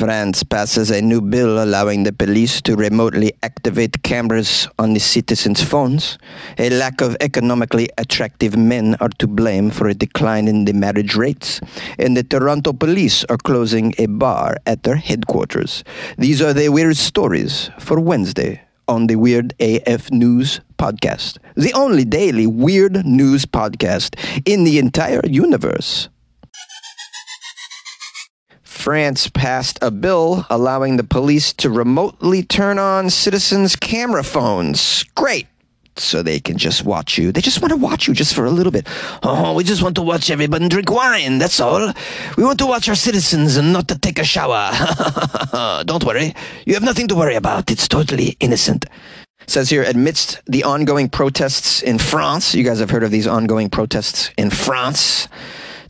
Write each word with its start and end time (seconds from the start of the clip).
France 0.00 0.42
passes 0.42 0.90
a 0.90 1.02
new 1.02 1.20
bill 1.20 1.62
allowing 1.62 2.04
the 2.04 2.12
police 2.14 2.62
to 2.62 2.74
remotely 2.74 3.34
activate 3.42 4.02
cameras 4.02 4.66
on 4.78 4.94
the 4.94 4.98
citizens' 4.98 5.62
phones. 5.62 6.16
A 6.56 6.70
lack 6.70 7.02
of 7.02 7.18
economically 7.20 7.90
attractive 7.98 8.56
men 8.56 8.96
are 9.02 9.10
to 9.18 9.26
blame 9.26 9.68
for 9.68 9.88
a 9.88 9.94
decline 9.94 10.48
in 10.48 10.64
the 10.64 10.72
marriage 10.72 11.16
rates. 11.16 11.60
And 11.98 12.16
the 12.16 12.22
Toronto 12.22 12.72
police 12.72 13.24
are 13.24 13.36
closing 13.36 13.92
a 13.98 14.06
bar 14.06 14.56
at 14.64 14.84
their 14.84 14.96
headquarters. 14.96 15.84
These 16.16 16.40
are 16.40 16.54
the 16.54 16.70
weird 16.70 16.96
stories 16.96 17.68
for 17.78 18.00
Wednesday 18.00 18.62
on 18.88 19.06
the 19.06 19.16
Weird 19.16 19.52
AF 19.60 20.10
News 20.10 20.62
podcast, 20.78 21.36
the 21.56 21.74
only 21.74 22.06
daily 22.06 22.46
weird 22.46 23.04
news 23.04 23.44
podcast 23.44 24.16
in 24.46 24.64
the 24.64 24.78
entire 24.78 25.20
universe. 25.26 26.08
France 28.80 29.28
passed 29.28 29.78
a 29.82 29.90
bill 29.90 30.46
allowing 30.48 30.96
the 30.96 31.04
police 31.04 31.52
to 31.52 31.68
remotely 31.68 32.42
turn 32.42 32.78
on 32.78 33.10
citizens' 33.10 33.76
camera 33.76 34.24
phones. 34.24 35.04
Great. 35.14 35.46
So 35.96 36.22
they 36.22 36.40
can 36.40 36.56
just 36.56 36.82
watch 36.82 37.18
you. 37.18 37.30
They 37.30 37.42
just 37.42 37.60
want 37.60 37.72
to 37.72 37.76
watch 37.76 38.08
you 38.08 38.14
just 38.14 38.32
for 38.32 38.46
a 38.46 38.50
little 38.50 38.72
bit. 38.72 38.88
Oh, 39.22 39.52
we 39.52 39.64
just 39.64 39.82
want 39.82 39.96
to 39.96 40.02
watch 40.02 40.30
everybody 40.30 40.66
drink 40.70 40.90
wine. 40.90 41.36
That's 41.36 41.60
all. 41.60 41.92
We 42.38 42.42
want 42.42 42.58
to 42.60 42.66
watch 42.66 42.88
our 42.88 42.94
citizens 42.94 43.58
and 43.58 43.70
not 43.70 43.86
to 43.88 43.98
take 43.98 44.18
a 44.18 44.24
shower. 44.24 44.70
Don't 45.84 46.02
worry. 46.02 46.34
You 46.64 46.72
have 46.72 46.82
nothing 46.82 47.08
to 47.08 47.14
worry 47.14 47.34
about. 47.34 47.70
It's 47.70 47.86
totally 47.86 48.38
innocent. 48.40 48.86
Says 49.46 49.68
here, 49.68 49.82
amidst 49.82 50.40
the 50.46 50.64
ongoing 50.64 51.10
protests 51.10 51.82
in 51.82 51.98
France, 51.98 52.54
you 52.54 52.64
guys 52.64 52.80
have 52.80 52.88
heard 52.88 53.04
of 53.04 53.10
these 53.10 53.26
ongoing 53.26 53.68
protests 53.68 54.30
in 54.38 54.48
France. 54.48 55.28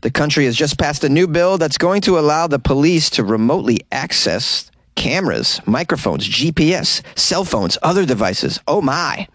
The 0.01 0.11
country 0.11 0.45
has 0.45 0.55
just 0.55 0.79
passed 0.79 1.03
a 1.03 1.09
new 1.09 1.27
bill 1.27 1.57
that's 1.57 1.77
going 1.77 2.01
to 2.01 2.17
allow 2.17 2.47
the 2.47 2.59
police 2.59 3.09
to 3.11 3.23
remotely 3.23 3.81
access 3.91 4.71
cameras, 4.95 5.61
microphones, 5.65 6.27
GPS, 6.27 7.01
cell 7.17 7.45
phones, 7.45 7.77
other 7.81 8.05
devices. 8.05 8.59
Oh 8.67 8.81
my. 8.81 9.27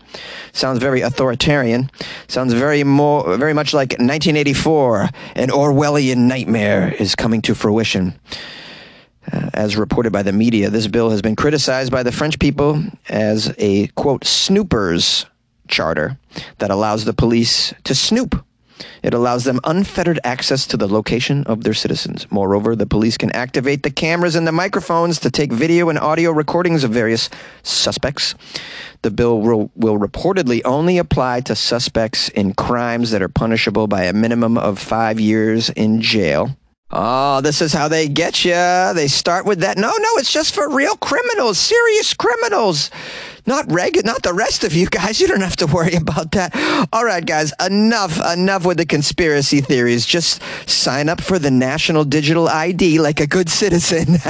Sounds 0.53 0.79
very 0.79 1.01
authoritarian. 1.01 1.91
Sounds 2.29 2.53
very 2.53 2.85
more 2.85 3.37
very 3.37 3.53
much 3.53 3.73
like 3.73 3.91
1984. 3.93 5.09
An 5.37 5.49
Orwellian 5.49 6.19
nightmare 6.29 6.95
is 6.99 7.15
coming 7.15 7.43
to 7.43 7.55
fruition. 7.55 8.19
Uh, 9.33 9.51
as 9.55 9.77
reported 9.77 10.13
by 10.13 10.23
the 10.23 10.33
media, 10.33 10.71
this 10.71 10.87
bill 10.87 11.11
has 11.11 11.21
been 11.21 11.35
criticized 11.35 11.91
by 11.91 12.03
the 12.03 12.13
French 12.13 12.39
people 12.39 12.83
as 13.09 13.53
a 13.59 13.89
quote 13.89 14.25
snoopers 14.25 15.27
charter 15.69 16.17
that 16.59 16.71
allows 16.71 17.05
the 17.05 17.13
police 17.13 17.75
to 17.83 17.95
snoop 17.95 18.45
it 19.03 19.15
allows 19.15 19.45
them 19.45 19.61
unfettered 19.65 20.21
access 20.25 20.67
to 20.67 20.77
the 20.77 20.89
location 20.89 21.45
of 21.45 21.65
their 21.65 21.75
citizens. 21.75 22.27
Moreover, 22.31 22.77
the 22.77 22.87
police 22.87 23.17
can 23.17 23.31
activate 23.33 23.83
the 23.83 23.91
cameras 23.91 24.35
and 24.35 24.47
the 24.47 24.53
microphones 24.53 25.21
to 25.21 25.31
take 25.31 25.53
video 25.53 25.89
and 25.89 25.99
audio 25.99 26.31
recordings 26.31 26.85
of 26.85 26.91
various 26.91 27.31
suspects. 27.63 28.35
The 29.03 29.11
bill 29.11 29.41
will, 29.41 29.71
will 29.75 29.99
reportedly 29.99 30.63
only 30.65 30.99
apply 30.99 31.43
to 31.43 31.55
suspects 31.55 32.29
in 32.31 32.55
crimes 32.55 33.11
that 33.11 33.23
are 33.23 33.29
punishable 33.29 33.87
by 33.87 34.05
a 34.05 34.13
minimum 34.13 34.59
of 34.59 34.79
five 34.79 35.21
years 35.21 35.71
in 35.71 36.01
jail. 36.01 36.57
Oh, 36.91 37.41
this 37.41 37.61
is 37.61 37.73
how 37.73 37.89
they 37.89 38.09
get 38.09 38.45
you. 38.45 38.53
They 38.53 39.09
start 39.09 39.45
with 39.45 39.61
that. 39.61 39.77
No, 39.77 39.89
no, 39.89 40.09
it's 40.17 40.33
just 40.33 40.55
for 40.55 40.69
real 40.69 40.97
criminals, 40.97 41.59
serious 41.59 42.15
criminals. 42.15 42.91
Not 43.47 43.71
reg, 43.71 44.05
not 44.05 44.23
the 44.23 44.35
rest 44.35 44.65
of 44.65 44.75
you 44.75 44.87
guys. 44.87 45.21
You 45.21 45.29
don't 45.29 45.41
have 45.41 45.57
to 45.57 45.67
worry 45.67 45.95
about 45.95 46.33
that. 46.33 46.55
All 46.93 47.05
right, 47.05 47.25
guys, 47.25 47.53
enough, 47.65 48.21
enough 48.33 48.67
with 48.67 48.79
the 48.79 48.87
conspiracy 48.87 49.61
theories. 49.61 50.05
Just 50.05 50.43
sign 50.67 51.09
up 51.09 51.21
for 51.21 51.39
the 51.39 51.51
National 51.51 52.05
Digital 52.05 52.49
ID 52.49 52.99
like 52.99 53.21
a 53.21 53.27
good 53.27 53.49
citizen. 53.49 54.17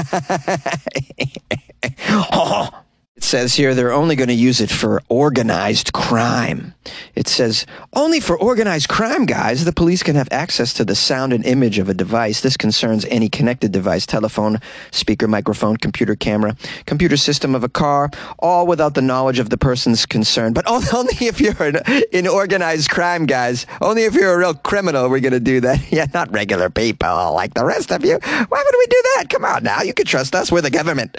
Oh. 2.09 2.86
It 3.17 3.25
says 3.25 3.55
here 3.55 3.75
they're 3.75 3.95
only 3.95 4.15
going 4.15 4.29
to 4.29 4.35
use 4.35 4.61
it 4.61 4.71
for 4.71 5.03
organized 5.09 5.95
crime. 5.95 6.75
It 7.15 7.29
says 7.29 7.65
only 7.95 8.21
for 8.21 8.39
organized 8.39 8.91
crime, 8.91 9.25
guys. 9.25 9.65
The 9.65 9.73
police 9.73 10.03
can 10.03 10.17
have 10.17 10.29
access 10.31 10.75
to 10.75 10.85
the 10.85 10.95
sound 10.95 11.33
and 11.33 11.43
image 11.47 11.79
of 11.79 11.89
a 11.89 11.95
device. 11.95 12.43
This 12.43 12.59
concerns 12.59 13.07
any 13.07 13.31
connected 13.31 13.73
device 13.73 14.05
telephone, 14.05 14.61
speaker, 14.91 15.27
microphone, 15.27 15.79
computer, 15.79 16.15
camera, 16.15 16.57
computer 16.85 17.17
system 17.17 17.55
of 17.55 17.65
a 17.65 17.71
car, 17.71 18.11
all 18.39 18.67
without 18.67 18.93
the 18.93 19.03
knowledge 19.03 19.39
of 19.39 19.49
the 19.49 19.57
person's 19.57 20.05
concerned. 20.05 20.55
But 20.55 20.69
only 20.93 21.17
if 21.21 21.41
you're 21.41 21.73
in 22.13 22.27
organized 22.29 22.91
crime, 22.91 23.25
guys. 23.25 23.65
Only 23.81 24.05
if 24.05 24.13
you're 24.13 24.35
a 24.35 24.39
real 24.39 24.55
criminal, 24.55 25.09
we're 25.09 25.21
going 25.21 25.33
to 25.33 25.41
do 25.41 25.61
that. 25.63 25.81
Yeah, 25.97 26.07
not 26.13 26.31
regular 26.33 26.69
people 26.69 27.33
like 27.33 27.55
the 27.55 27.65
rest 27.65 27.91
of 27.91 28.05
you. 28.05 28.19
Why 28.19 28.65
would 28.65 28.75
we 28.79 28.87
do 28.87 29.03
that? 29.15 29.31
Come 29.31 29.47
on 29.47 29.63
now. 29.63 29.81
You 29.81 29.95
can 29.95 30.05
trust 30.05 30.35
us. 30.35 30.53
We're 30.53 30.61
the 30.61 30.69
government. 30.69 31.17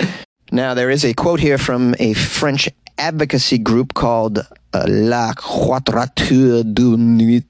Now, 0.51 0.73
there 0.73 0.89
is 0.89 1.03
a 1.03 1.13
quote 1.13 1.41
here 1.41 1.57
from 1.57 1.93
a 1.99 2.13
French 2.13 2.69
advocacy 2.97 3.57
group 3.57 3.93
called 3.93 4.39
uh, 4.39 4.85
La 4.87 5.33
Quadrature 5.33 6.63
du 6.63 6.95
Nuit, 6.95 7.45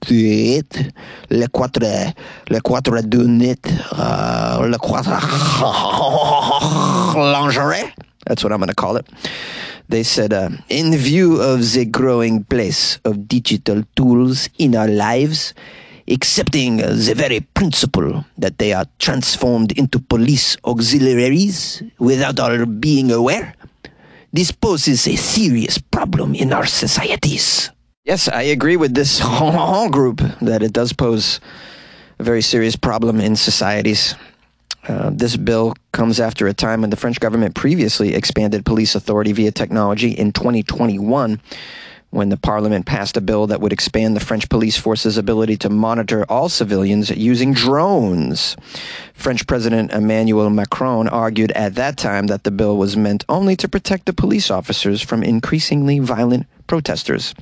Le 1.29 1.47
Quatre, 1.47 2.15
Le 2.49 2.59
Quatre 2.59 3.03
du 3.03 3.19
uh, 3.19 4.65
Le 4.65 4.77
Quatre 4.79 5.11
Lingerie. 7.15 7.93
That's 8.25 8.43
what 8.43 8.51
I'm 8.51 8.57
going 8.57 8.69
to 8.69 8.75
call 8.75 8.97
it. 8.97 9.07
They 9.89 10.01
said, 10.01 10.33
uh, 10.33 10.49
in 10.67 10.95
view 10.95 11.39
of 11.39 11.71
the 11.71 11.85
growing 11.85 12.45
place 12.45 12.97
of 13.05 13.27
digital 13.27 13.83
tools 13.95 14.49
in 14.57 14.75
our 14.75 14.87
lives, 14.87 15.53
accepting 16.07 16.77
the 16.77 17.13
very 17.15 17.41
principle 17.41 18.25
that 18.37 18.57
they 18.57 18.73
are 18.73 18.85
transformed 18.99 19.71
into 19.73 19.99
police 19.99 20.57
auxiliaries 20.65 21.83
without 21.99 22.39
our 22.39 22.65
being 22.65 23.11
aware, 23.11 23.53
this 24.33 24.51
poses 24.51 25.07
a 25.07 25.15
serious 25.15 25.77
problem 25.77 26.35
in 26.35 26.53
our 26.53 26.65
societies. 26.65 27.71
Yes, 28.05 28.27
I 28.27 28.43
agree 28.43 28.77
with 28.77 28.93
this 28.93 29.19
group 29.91 30.21
that 30.41 30.63
it 30.63 30.73
does 30.73 30.93
pose 30.93 31.39
a 32.19 32.23
very 32.23 32.41
serious 32.41 32.75
problem 32.75 33.19
in 33.19 33.35
societies. 33.35 34.15
Uh, 34.87 35.09
this 35.13 35.35
bill 35.35 35.73
comes 35.91 36.19
after 36.19 36.47
a 36.47 36.53
time 36.53 36.81
when 36.81 36.89
the 36.89 36.95
French 36.95 37.19
government 37.19 37.55
previously 37.55 38.13
expanded 38.15 38.65
police 38.65 38.95
authority 38.95 39.33
via 39.33 39.51
technology 39.51 40.11
in 40.11 40.31
2021 40.31 41.41
when 42.09 42.29
the 42.29 42.37
parliament 42.37 42.85
passed 42.85 43.17
a 43.17 43.21
bill 43.21 43.47
that 43.47 43.59
would 43.59 43.73
expand 43.73 44.15
the 44.15 44.21
French 44.21 44.49
police 44.49 44.77
force's 44.77 45.17
ability 45.17 45.57
to 45.57 45.69
monitor 45.69 46.25
all 46.29 46.49
civilians 46.49 47.09
using 47.09 47.53
drones. 47.53 48.55
French 49.13 49.45
President 49.45 49.91
Emmanuel 49.91 50.49
Macron 50.49 51.07
argued 51.07 51.51
at 51.51 51.75
that 51.75 51.97
time 51.97 52.27
that 52.27 52.43
the 52.43 52.51
bill 52.51 52.77
was 52.77 52.95
meant 52.95 53.25
only 53.27 53.55
to 53.55 53.67
protect 53.67 54.05
the 54.05 54.13
police 54.13 54.49
officers 54.49 55.01
from 55.01 55.21
increasingly 55.21 55.99
violent 55.99 56.47
protesters. 56.67 57.33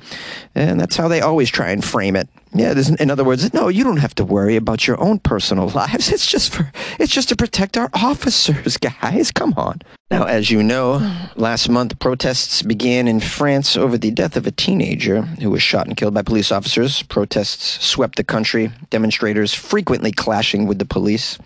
And 0.54 0.80
that's 0.80 0.96
how 0.96 1.08
they 1.08 1.20
always 1.20 1.50
try 1.50 1.70
and 1.70 1.84
frame 1.84 2.16
it. 2.16 2.28
Yeah, 2.54 2.74
in 2.98 3.10
other 3.10 3.24
words, 3.24 3.52
no, 3.52 3.68
you 3.68 3.84
don't 3.84 3.98
have 3.98 4.14
to 4.14 4.24
worry 4.24 4.56
about 4.56 4.86
your 4.86 4.98
own 5.00 5.18
personal 5.18 5.68
lives. 5.74 6.10
It's 6.10 6.26
just 6.26 6.54
for 6.54 6.70
it's 6.98 7.12
just 7.12 7.28
to 7.28 7.36
protect 7.36 7.76
our 7.76 7.90
officers, 7.92 8.76
guys. 9.02 9.30
Come 9.30 9.52
on. 9.56 9.82
Now, 10.10 10.24
as 10.24 10.50
you 10.50 10.62
know, 10.62 10.98
last 11.34 11.68
month 11.68 11.98
protests 11.98 12.62
began 12.62 13.08
in 13.08 13.20
France 13.20 13.76
over 13.76 13.98
the 13.98 14.12
death 14.12 14.36
of 14.36 14.46
a 14.46 14.52
teenager 14.52 15.22
who 15.22 15.50
was 15.50 15.62
shot 15.62 15.86
and 15.86 15.96
killed 15.96 16.14
by 16.14 16.22
police 16.22 16.52
officers. 16.52 17.02
Protests 17.02 17.84
swept 17.84 18.16
the 18.16 18.24
country, 18.24 18.70
demonstrators 18.90 19.52
frequently 19.52 20.12
clashing 20.12 20.66
with 20.66 20.78
the 20.78 20.84
police. 20.84 21.38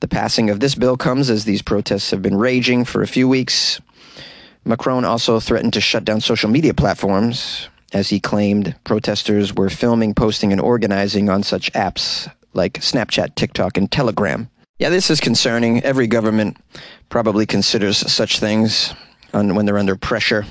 The 0.00 0.08
passing 0.08 0.48
of 0.48 0.60
this 0.60 0.74
bill 0.74 0.96
comes 0.96 1.28
as 1.28 1.44
these 1.44 1.60
protests 1.60 2.10
have 2.10 2.22
been 2.22 2.36
raging 2.36 2.86
for 2.86 3.02
a 3.02 3.06
few 3.06 3.28
weeks. 3.28 3.78
Macron 4.64 5.04
also 5.04 5.40
threatened 5.40 5.72
to 5.72 5.80
shut 5.80 6.04
down 6.04 6.20
social 6.20 6.50
media 6.50 6.74
platforms 6.74 7.68
as 7.92 8.08
he 8.08 8.20
claimed 8.20 8.74
protesters 8.84 9.54
were 9.54 9.70
filming, 9.70 10.14
posting, 10.14 10.52
and 10.52 10.60
organizing 10.60 11.28
on 11.28 11.42
such 11.42 11.72
apps 11.72 12.30
like 12.52 12.74
Snapchat, 12.74 13.34
TikTok, 13.34 13.76
and 13.76 13.90
Telegram. 13.90 14.48
Yeah, 14.78 14.90
this 14.90 15.10
is 15.10 15.20
concerning. 15.20 15.82
Every 15.82 16.06
government 16.06 16.56
probably 17.08 17.46
considers 17.46 17.98
such 17.98 18.38
things 18.38 18.94
on, 19.32 19.54
when 19.54 19.66
they're 19.66 19.78
under 19.78 19.96
pressure. 19.96 20.46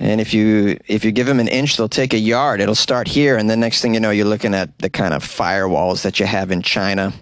And 0.00 0.20
if 0.20 0.32
you 0.32 0.78
if 0.86 1.04
you 1.04 1.10
give 1.10 1.26
them 1.26 1.40
an 1.40 1.48
inch, 1.48 1.76
they'll 1.76 1.88
take 1.88 2.14
a 2.14 2.18
yard. 2.18 2.60
It'll 2.60 2.76
start 2.76 3.08
here, 3.08 3.36
and 3.36 3.50
the 3.50 3.56
next 3.56 3.82
thing 3.82 3.94
you 3.94 4.00
know, 4.00 4.10
you're 4.10 4.26
looking 4.26 4.54
at 4.54 4.78
the 4.78 4.88
kind 4.88 5.12
of 5.12 5.24
firewalls 5.24 6.02
that 6.02 6.20
you 6.20 6.26
have 6.26 6.52
in 6.52 6.62
China 6.62 7.12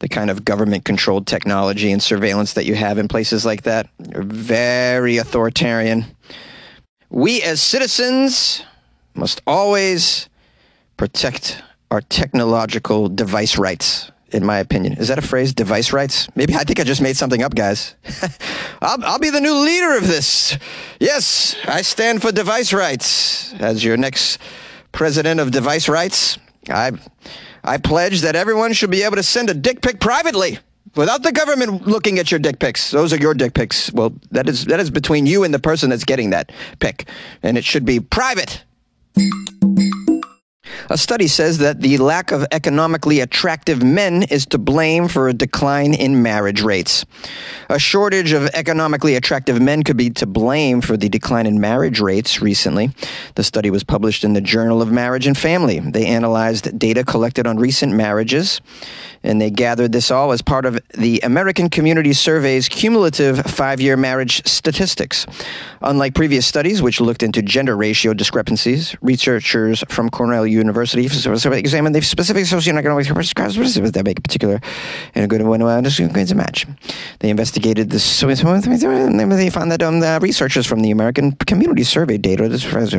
the 0.00 0.08
kind 0.08 0.30
of 0.30 0.44
government 0.44 0.84
controlled 0.84 1.26
technology 1.26 1.92
and 1.92 2.02
surveillance 2.02 2.54
that 2.54 2.64
you 2.64 2.74
have 2.74 2.98
in 2.98 3.06
places 3.06 3.46
like 3.46 3.62
that 3.62 3.88
are 4.14 4.22
very 4.22 5.18
authoritarian. 5.18 6.04
We 7.10 7.42
as 7.42 7.62
citizens 7.62 8.64
must 9.14 9.42
always 9.46 10.28
protect 10.96 11.62
our 11.90 12.00
technological 12.00 13.08
device 13.08 13.58
rights, 13.58 14.10
in 14.30 14.44
my 14.44 14.58
opinion. 14.58 14.94
Is 14.94 15.08
that 15.08 15.18
a 15.18 15.22
phrase, 15.22 15.52
device 15.52 15.92
rights? 15.92 16.28
Maybe 16.34 16.54
I 16.54 16.64
think 16.64 16.80
I 16.80 16.84
just 16.84 17.02
made 17.02 17.16
something 17.16 17.42
up, 17.42 17.54
guys. 17.54 17.94
I'll, 18.82 19.04
I'll 19.04 19.18
be 19.18 19.30
the 19.30 19.40
new 19.40 19.54
leader 19.54 19.96
of 19.96 20.06
this. 20.06 20.56
Yes, 20.98 21.56
I 21.66 21.82
stand 21.82 22.22
for 22.22 22.32
device 22.32 22.72
rights. 22.72 23.52
As 23.54 23.84
your 23.84 23.96
next 23.96 24.38
president 24.92 25.40
of 25.40 25.50
device 25.50 25.88
rights, 25.88 26.38
I. 26.68 26.92
I 27.64 27.78
pledge 27.78 28.22
that 28.22 28.36
everyone 28.36 28.72
should 28.72 28.90
be 28.90 29.02
able 29.02 29.16
to 29.16 29.22
send 29.22 29.50
a 29.50 29.54
dick 29.54 29.82
pic 29.82 30.00
privately. 30.00 30.58
without 30.96 31.22
the 31.22 31.32
government 31.32 31.86
looking 31.86 32.18
at 32.18 32.30
your 32.30 32.40
dick 32.40 32.58
pics. 32.58 32.90
Those 32.90 33.12
are 33.12 33.16
your 33.16 33.34
dick 33.34 33.54
pics. 33.54 33.92
Well, 33.92 34.12
that 34.32 34.48
is 34.48 34.64
that 34.66 34.80
is 34.80 34.90
between 34.90 35.26
you 35.26 35.44
and 35.44 35.54
the 35.54 35.58
person 35.58 35.90
that's 35.90 36.04
getting 36.04 36.30
that 36.30 36.50
pic, 36.80 37.08
and 37.42 37.56
it 37.56 37.64
should 37.64 37.84
be 37.84 38.00
private. 38.00 38.64
A 40.90 40.98
study 40.98 41.28
says 41.28 41.58
that 41.58 41.80
the 41.80 41.98
lack 41.98 42.32
of 42.32 42.44
economically 42.50 43.20
attractive 43.20 43.80
men 43.80 44.24
is 44.24 44.44
to 44.46 44.58
blame 44.58 45.06
for 45.06 45.28
a 45.28 45.32
decline 45.32 45.94
in 45.94 46.20
marriage 46.20 46.62
rates. 46.62 47.06
A 47.68 47.78
shortage 47.78 48.32
of 48.32 48.46
economically 48.54 49.14
attractive 49.14 49.62
men 49.62 49.84
could 49.84 49.96
be 49.96 50.10
to 50.10 50.26
blame 50.26 50.80
for 50.80 50.96
the 50.96 51.08
decline 51.08 51.46
in 51.46 51.60
marriage 51.60 52.00
rates 52.00 52.42
recently. 52.42 52.90
The 53.36 53.44
study 53.44 53.70
was 53.70 53.84
published 53.84 54.24
in 54.24 54.32
the 54.32 54.40
Journal 54.40 54.82
of 54.82 54.90
Marriage 54.90 55.28
and 55.28 55.38
Family. 55.38 55.78
They 55.78 56.06
analyzed 56.06 56.76
data 56.76 57.04
collected 57.04 57.46
on 57.46 57.56
recent 57.56 57.92
marriages 57.92 58.60
and 59.22 59.38
they 59.38 59.50
gathered 59.50 59.92
this 59.92 60.10
all 60.10 60.32
as 60.32 60.40
part 60.40 60.64
of 60.64 60.80
the 60.94 61.20
American 61.20 61.68
Community 61.68 62.14
Survey's 62.14 62.70
cumulative 62.70 63.38
five 63.42 63.78
year 63.78 63.96
marriage 63.96 64.44
statistics. 64.46 65.26
Unlike 65.82 66.14
previous 66.14 66.46
studies, 66.46 66.80
which 66.80 67.02
looked 67.02 67.22
into 67.22 67.42
gender 67.42 67.76
ratio 67.76 68.14
discrepancies, 68.14 68.96
researchers 69.02 69.84
from 69.90 70.08
Cornell 70.08 70.46
University 70.46 70.79
examined 70.82 71.94
the 71.94 72.02
specific 72.02 72.44
socioeconomic 72.44 73.34
characteristics 73.34 73.90
that 73.92 74.04
make 74.04 74.18
a 74.18 74.22
particular 74.22 74.60
and 75.14 75.24
a 75.24 75.28
good 75.28 75.42
one 75.42 75.60
going 75.60 76.26
to 76.26 76.34
match. 76.34 76.66
They 77.20 77.30
investigated 77.30 77.90
this, 77.90 78.20
they 78.20 79.50
found 79.50 79.70
that 79.72 79.82
um, 79.82 80.00
the 80.00 80.18
researchers 80.20 80.66
from 80.66 80.80
the 80.80 80.90
American 80.90 81.32
Community 81.32 81.82
Survey 81.82 82.18
data, 82.18 82.48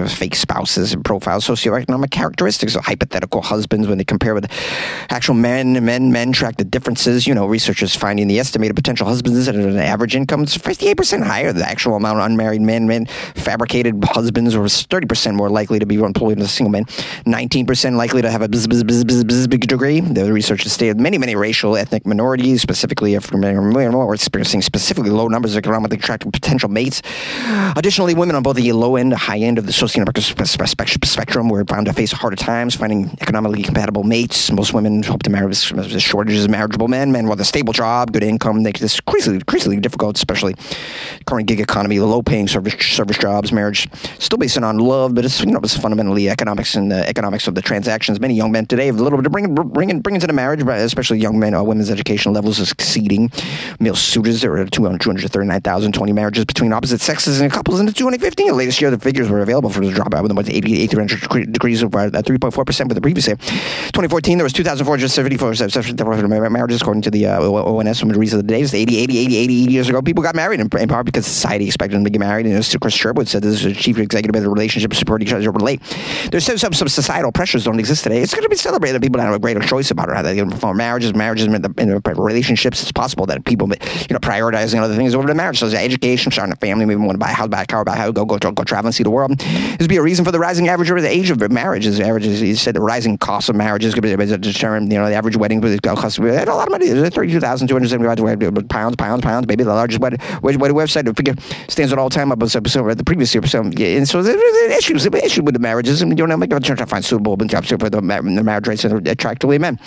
fake 0.08 0.36
spouses 0.36 0.94
and 0.94 1.04
profiles, 1.04 1.46
socioeconomic 1.48 2.12
characteristics 2.12 2.76
of 2.76 2.86
hypothetical 2.86 3.42
husbands 3.42 3.88
when 3.88 3.98
they 3.98 4.04
compare 4.04 4.34
with 4.34 4.50
actual 5.10 5.36
men, 5.36 5.84
men 5.84 6.12
men 6.12 6.32
track 6.32 6.58
the 6.58 6.64
differences. 6.64 7.28
You 7.28 7.34
know, 7.34 7.46
researchers 7.46 7.96
finding 7.96 8.28
the 8.28 8.40
estimated 8.40 8.76
potential 8.76 9.08
husbands 9.08 9.48
at 9.48 9.56
an 9.56 9.78
average 9.78 10.16
income 10.16 10.44
is 10.44 10.58
58% 10.58 11.24
higher 11.24 11.48
than 11.48 11.58
the 11.58 11.70
actual 11.70 11.96
amount 11.96 12.20
of 12.20 12.26
unmarried 12.26 12.62
men. 12.62 12.88
Men 12.88 13.06
fabricated 13.06 14.04
husbands 14.04 14.56
were 14.56 14.66
30% 14.66 15.36
more 15.36 15.50
likely 15.50 15.80
to 15.80 15.86
be 15.86 15.96
employed 15.96 16.38
than 16.38 16.48
single 16.48 16.72
men, 16.72 16.86
19% 17.26 17.68
likely 17.72 18.22
to 18.22 18.30
have 18.30 18.42
a 18.42 18.50
bzz, 18.50 18.66
bzz, 18.68 18.82
bzz, 18.84 19.04
bzz, 19.04 19.24
bzz, 19.24 19.50
big 19.50 19.68
degree. 19.68 20.02
The 20.02 20.34
researchers 20.34 20.74
stated 20.74 21.00
many, 21.00 21.18
many 21.18 21.36
racial, 21.36 21.78
ethnic 21.78 22.06
minorities, 22.06 22.62
specifically 22.62 23.16
African 23.16 23.40
American, 23.40 23.94
were 23.94 24.14
experiencing 24.14 24.62
specifically 24.62 25.10
low 25.10 25.30
numbers 25.30 25.54
of 25.54 25.60
economically 25.60 25.98
attractive 25.98 26.32
potential 26.34 26.68
mates. 26.68 27.02
Additionally, 27.78 28.14
women 28.14 28.36
on 28.36 28.44
both 28.44 28.58
the 28.58 28.72
low 28.74 28.98
end 28.98 29.14
and 29.14 29.22
high 29.22 29.40
end 29.40 29.58
of 29.58 29.66
the 29.66 29.72
socioeconomic 29.72 31.06
spectrum 31.06 31.50
were 31.50 31.64
found 31.66 31.86
to 31.86 31.94
face 31.94 32.12
harder 32.12 32.36
times 32.36 32.76
finding 32.76 33.10
economically 33.22 33.64
compatible 33.64 34.04
mates. 34.04 34.52
Most 34.52 34.74
women 34.74 35.04
hope 35.04 35.24
to 35.24 35.30
marry 35.30 35.48
with 35.48 35.58
shortages 35.58 36.46
of 36.46 36.52
marriageable 36.52 36.88
men, 36.88 37.12
men 37.12 37.28
with 37.28 37.40
a 37.40 37.46
stable 37.46 37.74
job, 37.74 38.12
good 38.12 38.24
income, 38.24 38.64
make 38.64 38.80
this 38.80 39.00
increasingly, 39.00 39.38
increasingly 39.38 39.80
difficult, 39.80 40.18
especially 40.18 40.56
current 41.26 41.48
gig 41.48 41.60
economy, 41.60 42.00
low-paying 42.00 42.48
service 42.48 42.76
service 42.86 43.18
jobs, 43.18 43.52
marriage 43.52 43.88
still 44.20 44.38
based 44.38 44.58
on 44.58 44.78
love, 44.78 45.16
but 45.16 45.26
it's 45.26 45.40
you 45.40 45.48
know 45.48 45.60
it's 45.64 45.78
fundamentally 45.78 46.30
economics 46.30 46.76
and 46.76 46.92
the 46.92 47.08
economics 47.08 47.48
of 47.52 47.56
the 47.56 47.62
transactions. 47.62 48.20
Many 48.20 48.34
young 48.34 48.52
men 48.52 48.66
today 48.66 48.88
have 48.88 49.00
a 49.00 49.04
little 49.04 49.18
bit 49.18 49.24
to 49.24 49.30
bring 49.30 49.54
bring 49.54 50.00
bring 50.00 50.16
into 50.16 50.28
the 50.28 50.34
marriage, 50.34 50.66
but 50.66 50.80
especially 50.80 51.20
young 51.20 51.40
men. 51.40 51.54
Uh, 51.54 51.64
women's 51.64 51.90
education 51.92 52.34
levels 52.34 52.60
is 52.60 52.72
exceeding 52.72 53.32
male 53.80 53.96
suitors. 53.96 54.42
There 54.42 54.56
are 54.58 54.66
239,020 54.66 56.14
marriages 56.14 56.46
between 56.46 56.74
opposite 56.74 57.02
sexes 57.02 57.42
and 57.42 57.52
couples 57.52 57.80
in 57.80 57.86
the 57.86 57.94
2015. 57.94 58.48
The 58.48 58.54
latest 58.54 58.82
year, 58.82 58.90
the 58.90 59.00
figures 59.00 59.30
were 59.30 59.42
available 59.42 59.70
for 59.70 59.82
the 59.82 59.92
drop 59.92 60.14
out 60.14 60.24
with 60.34 60.50
80, 60.50 60.82
800 60.82 61.52
degrees 61.52 61.84
of 61.84 61.94
uh, 61.94 62.10
3.4 62.10 62.66
percent 62.66 62.90
for 62.90 62.96
the 62.96 63.02
previous 63.02 63.28
year. 63.28 63.36
2014, 63.38 64.38
there 64.38 64.44
was 64.46 64.54
2,474 64.54 66.50
marriages, 66.50 66.82
according 66.82 67.02
to 67.02 67.12
the 67.12 67.26
uh, 67.26 67.42
ONS 67.42 68.00
from 68.00 68.10
the 68.10 68.20
reason 68.20 68.40
of 68.40 68.48
the 68.48 68.54
days, 68.54 68.74
80, 68.74 68.98
80, 68.98 69.18
80, 69.18 69.38
80 69.38 69.54
years 69.54 69.90
ago, 69.90 70.02
people 70.02 70.24
got 70.24 70.36
married 70.36 70.60
in, 70.60 70.70
in 70.80 70.88
part 70.88 71.06
because 71.06 71.26
society 71.26 71.66
expected 71.66 71.96
them 71.96 72.04
to 72.04 72.10
get 72.10 72.20
married. 72.20 72.46
And 72.46 72.56
as 72.56 72.76
Chris 72.76 72.94
Sherwood 72.94 73.28
said, 73.28 73.44
this 73.44 73.54
is 73.54 73.66
a 73.66 73.74
chief 73.74 73.98
executive 73.98 74.36
of 74.36 74.44
the 74.44 74.50
relationship, 74.50 74.94
support 74.94 75.22
each 75.22 75.34
other, 75.34 75.52
relate. 75.52 75.82
There's 76.32 76.46
some, 76.46 76.58
some, 76.58 76.74
some 76.74 76.88
societal 76.88 77.32
pressures 77.42 77.64
don't 77.64 77.80
exist 77.80 78.04
today. 78.04 78.22
It's 78.22 78.36
going 78.36 78.44
to 78.44 78.50
be 78.50 78.56
celebrated. 78.56 79.02
People 79.02 79.20
have 79.20 79.34
a 79.34 79.40
greater 79.40 79.62
choice 79.62 79.90
about 79.90 80.10
how 80.10 80.22
they 80.22 80.40
perform 80.44 80.78
marriages, 80.78 81.16
marriages, 81.16 81.48
relationships. 81.48 82.84
It's 82.84 82.92
possible 82.92 83.26
that 83.26 83.44
people, 83.46 83.68
you 83.68 84.14
know, 84.14 84.20
prioritizing 84.20 84.80
other 84.80 84.96
things 84.96 85.16
over 85.16 85.28
the 85.28 85.34
marriage. 85.34 85.58
So 85.58 85.66
education, 85.66 86.32
starting 86.32 86.54
a 86.54 86.56
family, 86.58 86.86
maybe 86.86 87.02
want 87.02 87.14
to 87.14 87.18
buy 87.18 87.32
a 87.32 87.34
house, 87.34 87.48
buy 87.48 87.64
a 87.64 87.66
car, 87.66 87.84
buy 87.84 87.96
a 87.96 87.98
house, 87.98 88.12
go, 88.12 88.26
go, 88.26 88.38
go, 88.38 88.52
go 88.52 88.64
travel 88.64 88.90
and 88.90 88.94
see 88.94 89.02
the 89.02 89.10
world. 89.10 89.40
This 89.40 89.78
would 89.80 89.90
be 89.90 89.98
a 89.98 90.04
reason 90.04 90.24
for 90.24 90.32
the 90.32 90.38
rising 90.38 90.68
average 90.68 90.92
over 90.92 91.02
the 91.02 91.10
age 91.10 91.32
of 91.32 91.42
marriages. 91.52 92.00
Averages, 92.00 92.40
he 92.42 92.54
said 92.54 92.76
the 92.76 92.80
rising 92.80 93.18
cost 93.18 93.50
of 93.50 93.56
marriages 93.56 93.96
could 93.96 94.04
be 94.04 94.16
determined, 94.16 94.92
you 94.92 95.00
know, 95.00 95.10
the 95.10 95.16
average 95.16 95.36
wedding 95.36 95.62
cost 95.80 96.18
had 96.18 96.48
a 96.48 96.54
lot 96.54 96.68
of 96.68 96.72
money. 96.72 96.90
There's 96.90 97.12
Thirty-two 97.12 97.40
thousand 97.40 97.70
two 97.70 97.74
hundred 97.74 97.90
seventy-five 97.90 98.70
pounds, 98.70 98.96
pounds, 98.98 99.24
pounds. 99.24 99.48
Maybe 99.48 99.64
the 99.64 99.74
largest 99.74 100.00
wedding, 100.00 100.20
wedding 100.44 100.60
website 100.60 101.72
stands 101.72 101.92
at 101.92 101.98
all 101.98 102.12
time 102.12 102.32
up 102.32 102.48
so, 102.48 102.60
the 102.60 103.04
previous 103.04 103.34
year. 103.34 103.44
So, 103.48 103.62
and 103.64 104.08
so 104.08 104.22
there's 104.22 104.72
issues, 104.78 105.08
issue 105.08 105.42
with 105.42 105.56
the 105.56 105.60
marriages, 105.60 106.02
you 106.02 106.08
know, 106.08 106.40
a 106.40 106.48
trying 106.60 106.78
to 106.78 106.86
find 106.86 107.04
suitable 107.04 107.31
jobs 107.38 107.70
for 107.70 107.90
the, 107.90 108.02
marriage 108.02 108.68
rates 108.68 108.84
and 108.84 109.08
attractively 109.08 109.58
men. 109.58 109.80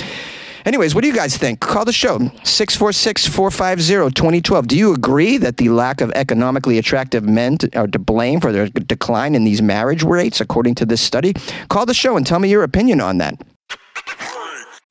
Anyways, 0.65 0.95
what 0.95 1.03
do 1.03 1.09
you 1.09 1.15
guys 1.15 1.37
think? 1.37 1.61
Call 1.61 1.85
the 1.85 1.93
show 1.93 2.19
646 2.43 3.27
450 3.27 4.15
2012. 4.15 4.67
Do 4.67 4.79
you 4.79 4.95
agree 4.95 5.37
that 5.37 5.59
the 5.59 5.69
lack 5.69 6.01
of 6.01 6.11
economically 6.13 6.79
attractive 6.79 7.25
men 7.25 7.59
to, 7.59 7.79
are 7.79 7.87
to 7.87 7.99
blame 7.99 8.41
for 8.41 8.51
the 8.51 8.71
decline 8.71 9.35
in 9.35 9.45
these 9.45 9.61
marriage 9.61 10.03
rates, 10.03 10.41
according 10.41 10.75
to 10.77 10.87
this 10.87 11.03
study? 11.03 11.35
Call 11.69 11.85
the 11.85 11.93
show 11.93 12.17
and 12.17 12.27
tell 12.27 12.39
me 12.39 12.49
your 12.49 12.63
opinion 12.63 13.03
on 13.03 13.19
that. 13.19 13.39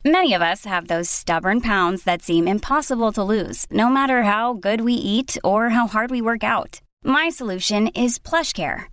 Many 0.06 0.34
of 0.34 0.42
us 0.42 0.66
have 0.66 0.90
those 0.90 1.10
stubborn 1.10 1.62
pounds 1.62 2.04
that 2.04 2.22
seem 2.22 2.48
impossible 2.48 3.12
to 3.14 3.24
lose, 3.24 3.66
no 3.72 3.90
matter 3.90 4.24
how 4.24 4.54
good 4.54 4.82
we 4.82 4.94
eat 4.94 5.38
or 5.44 5.70
how 5.70 5.88
hard 5.88 6.12
we 6.12 6.22
work 6.22 6.44
out. 6.44 6.82
My 7.04 7.30
solution 7.30 7.88
is 7.88 8.20
PlushCare. 8.20 8.93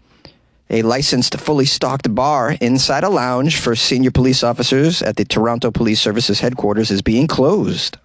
A 0.73 0.83
licensed, 0.83 1.37
fully 1.37 1.65
stocked 1.65 2.15
bar 2.15 2.55
inside 2.61 3.03
a 3.03 3.09
lounge 3.09 3.59
for 3.59 3.75
senior 3.75 4.09
police 4.09 4.41
officers 4.41 5.01
at 5.01 5.17
the 5.17 5.25
Toronto 5.25 5.69
Police 5.69 5.99
Services 5.99 6.39
headquarters 6.39 6.91
is 6.91 7.01
being 7.01 7.27
closed. 7.27 7.97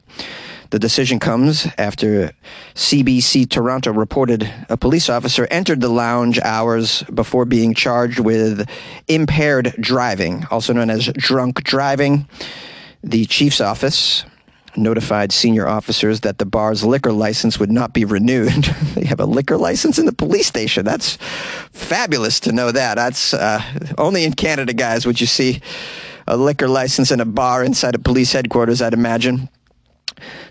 The 0.70 0.80
decision 0.80 1.20
comes 1.20 1.68
after 1.78 2.32
CBC 2.74 3.48
Toronto 3.48 3.92
reported 3.92 4.52
a 4.68 4.76
police 4.76 5.08
officer 5.08 5.46
entered 5.48 5.80
the 5.80 5.88
lounge 5.88 6.40
hours 6.40 7.04
before 7.04 7.44
being 7.44 7.72
charged 7.72 8.18
with 8.18 8.68
impaired 9.06 9.72
driving, 9.78 10.44
also 10.50 10.72
known 10.72 10.90
as 10.90 11.06
drunk 11.12 11.62
driving. 11.62 12.28
The 13.04 13.26
chief's 13.26 13.60
office 13.60 14.24
notified 14.76 15.32
senior 15.32 15.66
officers 15.66 16.20
that 16.20 16.38
the 16.38 16.46
bar's 16.46 16.84
liquor 16.84 17.12
license 17.12 17.58
would 17.58 17.70
not 17.70 17.92
be 17.92 18.04
renewed. 18.04 18.64
they 18.94 19.04
have 19.04 19.20
a 19.20 19.26
liquor 19.26 19.56
license 19.56 19.98
in 19.98 20.06
the 20.06 20.12
police 20.12 20.46
station. 20.46 20.84
That's 20.84 21.16
fabulous 21.72 22.40
to 22.40 22.52
know 22.52 22.72
that. 22.72 22.94
That's 22.96 23.34
uh, 23.34 23.62
only 23.98 24.24
in 24.24 24.34
Canada, 24.34 24.72
guys, 24.72 25.06
would 25.06 25.20
you 25.20 25.26
see 25.26 25.60
a 26.26 26.36
liquor 26.36 26.68
license 26.68 27.10
in 27.10 27.20
a 27.20 27.24
bar 27.24 27.62
inside 27.62 27.94
a 27.94 27.98
police 27.98 28.32
headquarters, 28.32 28.82
I'd 28.82 28.94
imagine. 28.94 29.48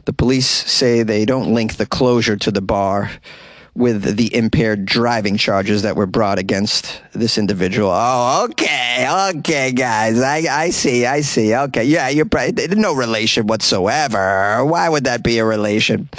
The 0.05 0.13
police 0.13 0.47
say 0.47 1.03
they 1.03 1.25
don't 1.25 1.53
link 1.53 1.75
the 1.75 1.85
closure 1.85 2.37
to 2.37 2.51
the 2.51 2.61
bar 2.61 3.11
with 3.75 4.15
the 4.15 4.33
impaired 4.33 4.85
driving 4.85 5.35
charges 5.35 5.81
that 5.81 5.97
were 5.97 6.05
brought 6.05 6.39
against 6.39 7.01
this 7.11 7.37
individual. 7.37 7.91
Oh, 7.93 8.47
okay, 8.49 9.05
okay, 9.35 9.73
guys, 9.73 10.21
I, 10.21 10.37
I 10.49 10.69
see, 10.69 11.05
I 11.05 11.21
see. 11.21 11.53
Okay, 11.53 11.83
yeah, 11.83 12.07
you're 12.07 12.25
probably 12.25 12.67
no 12.75 12.95
relation 12.95 13.47
whatsoever. 13.47 14.63
Why 14.63 14.87
would 14.87 15.03
that 15.03 15.23
be 15.23 15.39
a 15.39 15.45
relation? 15.45 16.09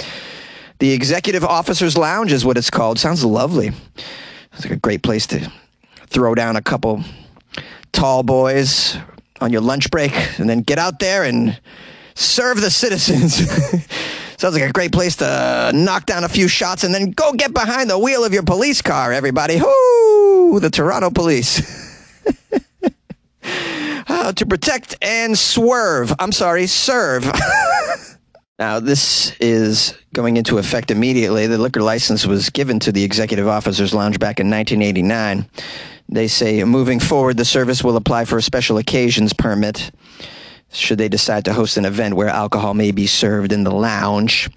The 0.79 0.91
Executive 0.91 1.43
Officers 1.43 1.97
Lounge 1.97 2.31
is 2.31 2.45
what 2.45 2.57
it's 2.57 2.69
called. 2.69 2.99
Sounds 2.99 3.25
lovely. 3.25 3.71
It's 4.53 4.63
like 4.63 4.73
a 4.73 4.77
great 4.77 5.01
place 5.01 5.25
to 5.27 5.51
throw 6.07 6.35
down 6.35 6.55
a 6.55 6.61
couple 6.61 7.03
tall 7.91 8.21
boys 8.21 8.95
on 9.41 9.51
your 9.51 9.61
lunch 9.61 9.89
break 9.89 10.13
and 10.39 10.47
then 10.47 10.61
get 10.61 10.77
out 10.77 10.99
there 10.99 11.23
and 11.23 11.59
serve 12.13 12.61
the 12.61 12.69
citizens. 12.69 13.41
Sounds 14.37 14.53
like 14.53 14.69
a 14.69 14.71
great 14.71 14.91
place 14.91 15.15
to 15.17 15.71
knock 15.73 16.05
down 16.05 16.23
a 16.23 16.29
few 16.29 16.47
shots 16.47 16.83
and 16.83 16.93
then 16.93 17.11
go 17.11 17.33
get 17.33 17.53
behind 17.53 17.89
the 17.89 17.97
wheel 17.97 18.23
of 18.23 18.33
your 18.33 18.43
police 18.43 18.83
car, 18.83 19.11
everybody. 19.11 19.59
Whoo! 19.59 20.59
The 20.59 20.69
Toronto 20.69 21.09
police. 21.09 21.61
uh, 24.07 24.33
to 24.33 24.45
protect 24.45 24.95
and 25.01 25.37
swerve. 25.37 26.13
I'm 26.19 26.31
sorry, 26.31 26.67
serve. 26.67 27.29
Now, 28.59 28.79
this 28.79 29.33
is 29.39 29.95
going 30.15 30.35
into 30.35 30.57
effect 30.57 30.89
immediately. 30.89 31.45
The 31.45 31.59
liquor 31.59 31.83
license 31.83 32.25
was 32.25 32.49
given 32.49 32.79
to 32.79 32.91
the 32.91 33.03
Executive 33.03 33.47
Officers 33.47 33.93
Lounge 33.93 34.17
back 34.17 34.39
in 34.39 34.49
1989. 34.49 35.47
They 36.09 36.27
say 36.27 36.63
moving 36.63 36.99
forward, 36.99 37.37
the 37.37 37.45
service 37.45 37.83
will 37.83 37.97
apply 37.97 38.25
for 38.25 38.39
a 38.39 38.41
special 38.41 38.79
occasions 38.79 39.31
permit 39.31 39.91
should 40.71 40.97
they 40.97 41.09
decide 41.09 41.45
to 41.45 41.53
host 41.53 41.77
an 41.77 41.85
event 41.85 42.15
where 42.15 42.27
alcohol 42.27 42.73
may 42.73 42.91
be 42.91 43.07
served 43.07 43.51
in 43.51 43.63
the 43.63 43.71
lounge. 43.71 44.49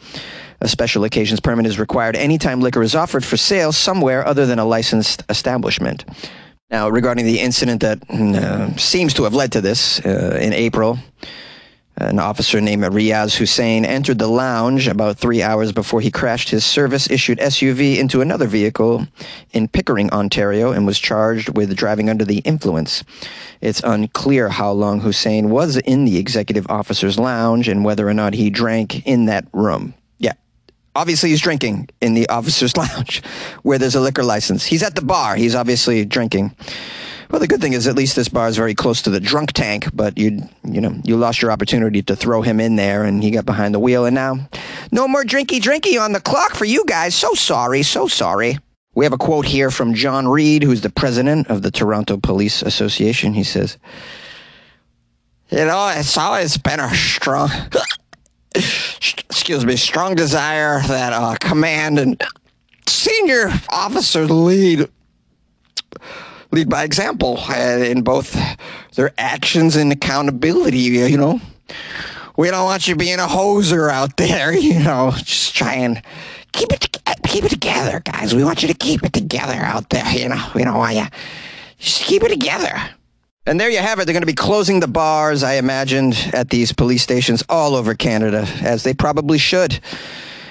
A 0.61 0.69
special 0.69 1.05
occasions 1.05 1.41
permit 1.41 1.67
is 1.67 1.79
required 1.79 2.17
anytime 2.17 2.61
liquor 2.61 2.83
is 2.83 2.95
offered 2.95 3.25
for 3.25 3.37
sale 3.37 3.73
somewhere 3.73 4.27
other 4.27 4.45
than 4.47 4.59
a 4.59 4.65
licensed 4.65 5.23
establishment. 5.29 6.05
Now, 6.71 6.89
regarding 6.89 7.27
the 7.27 7.41
incident 7.41 7.81
that 7.81 7.99
uh, 8.11 8.77
seems 8.77 9.15
to 9.15 9.25
have 9.25 9.35
led 9.35 9.53
to 9.53 9.61
this 9.61 10.01
uh, 10.05 10.39
in 10.41 10.53
April, 10.53 10.99
an 12.01 12.19
officer 12.19 12.61
named 12.61 12.83
Riaz 12.83 13.37
Hussein 13.37 13.85
entered 13.85 14.19
the 14.19 14.27
lounge 14.27 14.89
about 14.89 15.19
three 15.19 15.43
hours 15.43 15.71
before 15.71 16.01
he 16.01 16.11
crashed 16.11 16.49
his 16.49 16.65
service 16.65 17.11
issued 17.11 17.39
SUV 17.39 17.99
into 17.99 18.23
another 18.23 18.47
vehicle 18.47 19.07
in 19.53 19.69
Pickering, 19.69 20.11
Ontario, 20.11 20.73
and 20.73 20.87
was 20.87 20.99
charged 20.99 21.57
with 21.57 21.77
driving 21.77 22.09
under 22.09 22.25
the 22.25 22.39
influence. 22.39 23.05
It's 23.61 23.83
unclear 23.85 24.49
how 24.49 24.73
long 24.73 25.01
Hussein 25.01 25.51
was 25.51 25.77
in 25.77 26.07
the 26.07 26.17
executive 26.17 26.67
officer's 26.71 27.19
lounge 27.19 27.69
and 27.69 27.85
whether 27.85 28.09
or 28.09 28.15
not 28.15 28.33
he 28.33 28.49
drank 28.49 29.07
in 29.07 29.27
that 29.27 29.47
room. 29.53 29.93
Yeah. 30.19 30.33
Obviously, 30.97 31.29
he's 31.29 31.43
drinking 31.43 31.91
in 32.01 32.15
the 32.15 32.29
officer's 32.31 32.77
lounge 32.79 33.23
where 33.63 33.79
there's 33.79 33.95
a 33.95 34.01
liquor 34.01 34.25
license. 34.25 34.65
He's 34.65 34.83
at 34.83 34.95
the 34.95 35.05
bar. 35.05 35.37
He's 35.37 35.55
obviously 35.55 36.07
drinking. 36.07 36.57
Well, 37.31 37.39
the 37.39 37.47
good 37.47 37.61
thing 37.61 37.75
is 37.75 37.87
at 37.87 37.95
least 37.95 38.17
this 38.17 38.29
bar 38.29 38.49
is 38.49 38.57
very 38.57 38.75
close 38.75 39.03
to 39.03 39.11
the 39.11 39.21
drunk 39.21 39.53
tank, 39.53 39.89
but 39.95 40.19
you 40.19 40.49
you 40.65 40.81
know 40.81 41.01
you 41.05 41.17
lost 41.17 41.41
your 41.41 41.53
opportunity 41.53 42.03
to 42.03 42.17
throw 42.17 42.43
him 42.43 42.59
in 42.59 42.75
there, 42.75 43.05
and 43.05 43.23
he 43.23 43.31
got 43.31 43.47
behind 43.47 43.73
the 43.73 43.79
wheel, 43.79 44.05
and 44.05 44.17
now 44.17 44.49
no 44.91 45.07
more 45.07 45.23
drinky 45.23 45.61
drinky 45.61 46.01
on 46.01 46.13
the 46.13 46.21
clock 46.21 46.55
for 46.55 46.65
you 46.65 46.85
guys. 46.87 47.15
So 47.15 47.35
sorry, 47.35 47.85
so 47.85 48.09
sorry. 48.09 48.59
We 48.95 49.05
have 49.05 49.13
a 49.13 49.19
quote 49.19 49.47
here 49.47 49.71
from 49.71 49.95
Jon 49.95 50.27
Reid, 50.27 50.65
who's 50.65 50.81
the 50.81 50.91
president 50.91 51.47
of 51.47 51.63
the 51.63 51.71
Toronto 51.71 52.17
Police 52.17 52.63
Association. 52.63 53.33
He 53.35 53.45
says, 53.45 53.79
"You 55.51 55.67
know, 55.67 55.93
it's 55.95 56.19
always 56.19 56.57
been 56.59 56.81
a 56.81 56.93
strong." 56.93 57.51
excuse 58.57 59.65
me, 59.65 59.77
strong 59.77 60.17
desire 60.17 60.81
that 60.83 61.13
uh, 61.13 61.37
command 61.39 62.01
and 62.01 62.21
senior 62.89 63.53
officers 63.69 64.29
lead 64.29 64.89
lead 66.53 66.69
by 66.69 66.85
example 66.85 67.39
uh, 67.49 67.79
in 67.79 68.03
both 68.03 68.37
their 68.95 69.13
actions 69.19 69.77
and 69.77 69.93
accountability. 69.93 70.79
You 70.79 71.17
know, 71.17 71.41
we 72.37 72.51
don't 72.51 72.65
want 72.65 72.89
you 72.89 72.97
being 72.97 73.19
a 73.19 73.27
hoser 73.27 73.91
out 73.91 74.17
there. 74.17 74.53
You 74.59 74.81
know, 74.81 75.13
just 75.17 75.55
try 75.55 75.75
and 75.75 76.03
keep 76.53 76.73
it 76.73 76.99
keep 77.27 77.45
it 77.45 77.51
together, 77.51 78.01
guys. 78.01 78.35
We 78.35 78.45
want 78.45 78.63
you 78.63 78.69
to 78.69 78.75
keep 78.75 79.03
it 79.05 79.13
together 79.13 79.55
out 79.55 79.91
there. 79.91 80.07
You 80.13 80.29
know, 80.29 80.51
we 80.55 80.65
don't 80.65 80.77
want 80.77 80.97
you 80.97 81.07
just 81.79 82.03
keep 82.03 82.23
it 82.23 82.29
together. 82.29 82.79
And 83.47 83.59
there 83.59 83.71
you 83.71 83.79
have 83.79 83.99
it. 83.99 84.05
They're 84.05 84.13
going 84.13 84.23
to 84.23 84.27
be 84.27 84.35
closing 84.35 84.81
the 84.81 84.89
bars, 84.89 85.43
I 85.43 85.55
imagined, 85.55 86.31
at 86.35 86.51
these 86.51 86.73
police 86.73 87.03
stations 87.03 87.43
all 87.49 87.75
over 87.75 87.95
Canada, 87.95 88.47
as 88.61 88.83
they 88.83 88.93
probably 88.93 89.39
should. 89.39 89.81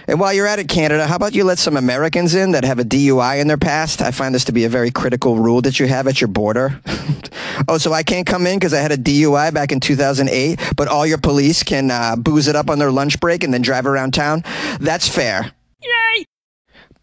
And 0.09 0.19
while 0.19 0.33
you're 0.33 0.47
at 0.47 0.57
it, 0.57 0.67
Canada, 0.67 1.05
how 1.05 1.17
about 1.17 1.35
you 1.35 1.43
let 1.43 1.59
some 1.59 1.77
Americans 1.77 2.33
in 2.33 2.53
that 2.53 2.63
have 2.63 2.79
a 2.79 2.83
DUI 2.83 3.39
in 3.39 3.47
their 3.47 3.59
past? 3.59 4.01
I 4.01 4.09
find 4.09 4.33
this 4.33 4.45
to 4.45 4.51
be 4.51 4.65
a 4.65 4.69
very 4.69 4.89
critical 4.89 5.37
rule 5.37 5.61
that 5.61 5.79
you 5.79 5.85
have 5.85 6.07
at 6.07 6.19
your 6.19 6.29
border. 6.29 6.81
oh, 7.67 7.77
so 7.77 7.93
I 7.93 8.01
can't 8.01 8.25
come 8.25 8.47
in 8.47 8.57
because 8.57 8.73
I 8.73 8.79
had 8.79 8.91
a 8.91 8.97
DUI 8.97 9.53
back 9.53 9.71
in 9.71 9.79
2008, 9.79 10.73
but 10.75 10.87
all 10.87 11.05
your 11.05 11.19
police 11.19 11.61
can 11.61 11.91
uh, 11.91 12.15
booze 12.15 12.47
it 12.47 12.55
up 12.55 12.71
on 12.71 12.79
their 12.79 12.89
lunch 12.89 13.19
break 13.19 13.43
and 13.43 13.53
then 13.53 13.61
drive 13.61 13.85
around 13.85 14.15
town? 14.15 14.43
That's 14.79 15.07
fair. 15.07 15.51
Yay! 15.83 16.25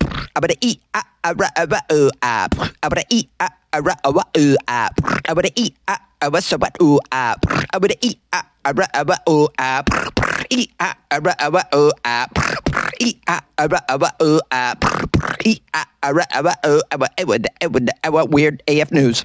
I'm 0.01 0.41
gonna 0.41 0.55
eat. 0.61 0.81
Ah, 0.93 1.09
ah, 1.23 1.35
ah, 1.39 1.83
oh, 1.91 2.11
I'm 2.83 2.89
gonna 2.89 3.05
eat. 3.09 3.31
I'm 5.29 5.35
gonna 5.35 5.53
eat. 5.57 5.77
What's 6.23 6.51
what? 6.53 6.73
Oo 6.81 6.99
app. 7.13 7.45
Eat 8.07 8.21
arava 8.65 9.21
oo 9.29 9.51
app. 9.59 9.87
Eat 10.51 10.73
arava 10.81 11.63
oo 11.71 11.93
app. 12.05 12.31
Eat 15.45 15.61
arava 16.03 16.55
oo. 16.65 16.81
I'm 16.91 17.05
gonna 17.05 17.93
eat. 18.01 18.31
Weird 18.33 18.63
AF 18.67 18.91
news. 18.93 19.25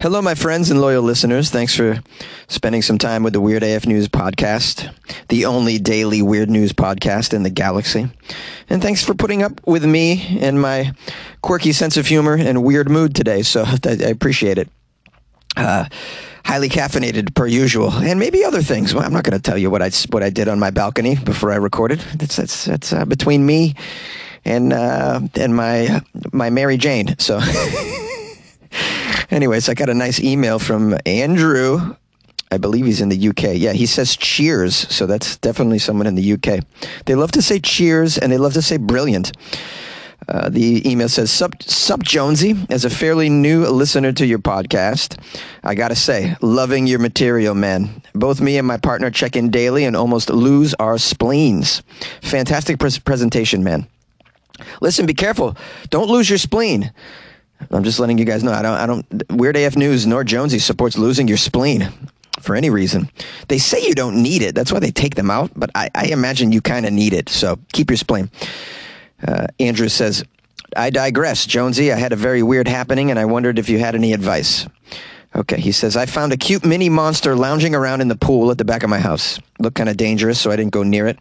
Hello, 0.00 0.20
my 0.20 0.34
friends 0.34 0.70
and 0.70 0.80
loyal 0.80 1.02
listeners. 1.02 1.50
Thanks 1.50 1.74
for 1.74 2.02
spending 2.48 2.82
some 2.82 2.98
time 2.98 3.22
with 3.22 3.32
the 3.32 3.40
Weird 3.40 3.62
AF 3.62 3.86
News 3.86 4.08
podcast, 4.08 4.94
the 5.28 5.46
only 5.46 5.78
daily 5.78 6.22
weird 6.22 6.50
news 6.50 6.72
podcast 6.72 7.32
in 7.32 7.42
the 7.42 7.50
galaxy. 7.50 8.08
And 8.68 8.82
thanks 8.82 9.04
for 9.04 9.14
putting 9.14 9.42
up 9.42 9.60
with 9.66 9.84
me 9.84 10.38
and 10.40 10.60
my 10.60 10.92
quirky 11.42 11.72
sense 11.72 11.96
of 11.96 12.06
humor 12.06 12.34
and 12.34 12.62
weird 12.62 12.90
mood 12.90 13.14
today. 13.14 13.42
So 13.42 13.64
I 13.86 13.90
appreciate 13.90 14.58
it. 14.58 14.68
Uh, 15.56 15.86
highly 16.44 16.68
caffeinated 16.68 17.34
per 17.34 17.46
usual, 17.46 17.92
and 17.92 18.18
maybe 18.18 18.44
other 18.44 18.62
things. 18.62 18.94
Well, 18.94 19.04
I'm 19.04 19.12
not 19.12 19.24
going 19.24 19.36
to 19.36 19.42
tell 19.42 19.58
you 19.58 19.68
what 19.70 19.82
I 19.82 19.90
what 20.10 20.22
I 20.22 20.30
did 20.30 20.48
on 20.48 20.58
my 20.58 20.70
balcony 20.70 21.16
before 21.16 21.52
I 21.52 21.56
recorded. 21.56 22.00
That's 22.16 22.36
that's 22.36 22.64
that's 22.64 22.92
uh, 22.92 23.04
between 23.04 23.44
me 23.44 23.74
and 24.44 24.72
uh, 24.72 25.20
and 25.34 25.54
my 25.54 26.02
my 26.32 26.50
Mary 26.50 26.76
Jane. 26.76 27.16
So. 27.18 27.40
Anyways, 29.30 29.68
I 29.68 29.74
got 29.74 29.88
a 29.88 29.94
nice 29.94 30.20
email 30.20 30.58
from 30.58 30.96
Andrew. 31.06 31.94
I 32.50 32.58
believe 32.58 32.84
he's 32.86 33.00
in 33.00 33.10
the 33.10 33.28
UK. 33.28 33.54
Yeah, 33.54 33.72
he 33.72 33.86
says 33.86 34.16
cheers. 34.16 34.74
So 34.74 35.06
that's 35.06 35.36
definitely 35.36 35.78
someone 35.78 36.08
in 36.08 36.16
the 36.16 36.32
UK. 36.32 36.64
They 37.06 37.14
love 37.14 37.30
to 37.32 37.42
say 37.42 37.60
cheers 37.60 38.18
and 38.18 38.32
they 38.32 38.38
love 38.38 38.54
to 38.54 38.62
say 38.62 38.76
brilliant. 38.76 39.32
Uh, 40.28 40.48
the 40.48 40.88
email 40.88 41.08
says, 41.08 41.30
Sup, 41.30 41.62
Sup, 41.62 42.02
Jonesy. 42.02 42.54
As 42.68 42.84
a 42.84 42.90
fairly 42.90 43.28
new 43.28 43.66
listener 43.66 44.12
to 44.12 44.26
your 44.26 44.38
podcast, 44.38 45.18
I 45.64 45.74
got 45.74 45.88
to 45.88 45.96
say, 45.96 46.36
loving 46.40 46.86
your 46.86 46.98
material, 46.98 47.54
man. 47.54 48.02
Both 48.14 48.40
me 48.40 48.58
and 48.58 48.66
my 48.66 48.76
partner 48.76 49.10
check 49.10 49.34
in 49.34 49.50
daily 49.50 49.84
and 49.84 49.96
almost 49.96 50.30
lose 50.30 50.74
our 50.74 50.98
spleens. 50.98 51.82
Fantastic 52.22 52.78
pres- 52.78 52.98
presentation, 52.98 53.64
man. 53.64 53.86
Listen, 54.80 55.06
be 55.06 55.14
careful. 55.14 55.56
Don't 55.88 56.08
lose 56.08 56.28
your 56.28 56.38
spleen. 56.38 56.92
I'm 57.70 57.84
just 57.84 58.00
letting 58.00 58.18
you 58.18 58.24
guys 58.24 58.42
know. 58.42 58.52
I 58.52 58.62
don't. 58.62 58.74
I 58.74 58.86
don't. 58.86 59.32
Weird 59.32 59.56
AF 59.56 59.76
News 59.76 60.06
nor 60.06 60.24
Jonesy 60.24 60.58
supports 60.58 60.96
losing 60.96 61.28
your 61.28 61.36
spleen 61.36 61.88
for 62.40 62.56
any 62.56 62.70
reason. 62.70 63.10
They 63.48 63.58
say 63.58 63.86
you 63.86 63.94
don't 63.94 64.22
need 64.22 64.42
it. 64.42 64.54
That's 64.54 64.72
why 64.72 64.78
they 64.78 64.90
take 64.90 65.14
them 65.14 65.30
out. 65.30 65.50
But 65.54 65.70
I, 65.74 65.90
I 65.94 66.06
imagine 66.06 66.52
you 66.52 66.60
kind 66.60 66.86
of 66.86 66.92
need 66.92 67.12
it. 67.12 67.28
So 67.28 67.58
keep 67.72 67.90
your 67.90 67.96
spleen. 67.96 68.30
Uh, 69.26 69.46
Andrew 69.58 69.88
says, 69.88 70.24
"I 70.76 70.90
digress, 70.90 71.46
Jonesy. 71.46 71.92
I 71.92 71.96
had 71.96 72.12
a 72.12 72.16
very 72.16 72.42
weird 72.42 72.66
happening, 72.66 73.10
and 73.10 73.18
I 73.18 73.26
wondered 73.26 73.58
if 73.58 73.68
you 73.68 73.78
had 73.78 73.94
any 73.94 74.12
advice." 74.12 74.66
Okay, 75.34 75.60
he 75.60 75.70
says, 75.70 75.96
I 75.96 76.06
found 76.06 76.32
a 76.32 76.36
cute 76.36 76.64
mini 76.64 76.88
monster 76.88 77.36
lounging 77.36 77.72
around 77.72 78.00
in 78.00 78.08
the 78.08 78.16
pool 78.16 78.50
at 78.50 78.58
the 78.58 78.64
back 78.64 78.82
of 78.82 78.90
my 78.90 78.98
house. 78.98 79.38
Looked 79.60 79.76
kind 79.76 79.88
of 79.88 79.96
dangerous, 79.96 80.40
so 80.40 80.50
I 80.50 80.56
didn't 80.56 80.72
go 80.72 80.82
near 80.82 81.06
it. 81.06 81.20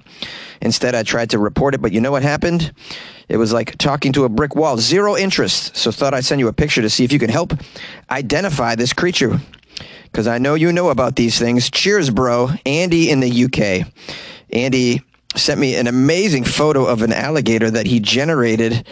Instead, 0.61 0.95
I 0.95 1.03
tried 1.03 1.29
to 1.29 1.37
report 1.37 1.75
it, 1.75 1.81
but 1.81 1.91
you 1.91 2.01
know 2.01 2.11
what 2.11 2.23
happened? 2.23 2.73
It 3.27 3.37
was 3.37 3.53
like 3.53 3.77
talking 3.77 4.11
to 4.13 4.23
a 4.23 4.29
brick 4.29 4.55
wall. 4.55 4.77
Zero 4.77 5.15
interest. 5.15 5.77
So 5.77 5.91
thought 5.91 6.15
I'd 6.15 6.25
send 6.25 6.39
you 6.39 6.47
a 6.47 6.53
picture 6.53 6.81
to 6.81 6.89
see 6.89 7.03
if 7.03 7.11
you 7.11 7.19
can 7.19 7.29
help 7.29 7.53
identify 8.09 8.73
this 8.73 8.93
creature. 8.93 9.39
Because 10.05 10.25
I 10.25 10.39
know 10.39 10.55
you 10.55 10.73
know 10.73 10.89
about 10.89 11.15
these 11.15 11.37
things. 11.37 11.69
Cheers, 11.69 12.09
bro. 12.09 12.49
Andy 12.65 13.11
in 13.11 13.19
the 13.19 13.45
UK. 13.45 13.87
Andy 14.51 15.03
sent 15.35 15.59
me 15.59 15.75
an 15.75 15.85
amazing 15.85 16.45
photo 16.45 16.87
of 16.87 17.03
an 17.03 17.13
alligator 17.13 17.69
that 17.69 17.85
he 17.85 17.99
generated 17.99 18.87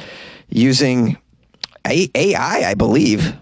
using 0.48 1.18
AI, 1.84 2.70
I 2.70 2.76
believe 2.76 3.36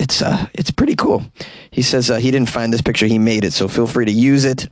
it's 0.00 0.22
uh, 0.22 0.46
it's 0.54 0.70
pretty 0.70 0.96
cool. 0.96 1.22
He 1.70 1.82
says 1.82 2.10
uh, 2.10 2.16
he 2.16 2.30
didn't 2.30 2.48
find 2.48 2.72
this 2.72 2.80
picture; 2.80 3.06
he 3.06 3.18
made 3.18 3.44
it. 3.44 3.52
So 3.52 3.68
feel 3.68 3.86
free 3.86 4.06
to 4.06 4.12
use 4.12 4.44
it 4.44 4.68